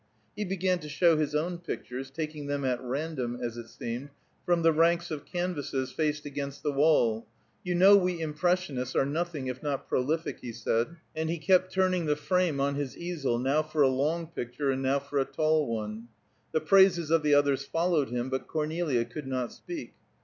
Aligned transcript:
He 0.35 0.43
began 0.45 0.79
to 0.79 0.89
show 0.89 1.15
his 1.15 1.35
own 1.35 1.59
pictures, 1.59 2.09
taking 2.09 2.47
them 2.47 2.65
at 2.65 2.81
random, 2.81 3.39
as 3.39 3.55
it 3.55 3.67
seemed, 3.67 4.09
from 4.47 4.63
the 4.63 4.71
ranks 4.73 5.11
of 5.11 5.25
canvasses 5.27 5.91
faced 5.91 6.25
against 6.25 6.63
the 6.63 6.71
wall. 6.71 7.27
"You 7.63 7.75
know 7.75 7.95
we 7.95 8.19
impressionists 8.19 8.95
are 8.95 9.05
nothing 9.05 9.45
if 9.45 9.61
not 9.61 9.87
prolific," 9.87 10.39
he 10.41 10.53
said, 10.53 10.95
and 11.15 11.29
he 11.29 11.37
kept 11.37 11.71
turning 11.71 12.07
the 12.07 12.15
frame 12.15 12.59
on 12.59 12.73
his 12.73 12.97
easel, 12.97 13.37
now 13.37 13.61
for 13.61 13.83
a 13.83 13.89
long 13.89 14.25
picture, 14.25 14.71
and 14.71 14.81
now 14.81 14.97
for 14.97 15.19
a 15.19 15.23
tall 15.25 15.67
one. 15.67 16.07
The 16.51 16.61
praises 16.61 17.11
of 17.11 17.21
the 17.21 17.35
others 17.35 17.63
followed 17.67 18.09
him, 18.09 18.31
but 18.31 18.47
Cornelia 18.47 19.05
could 19.05 19.27
not 19.27 19.51
speak. 19.53 19.93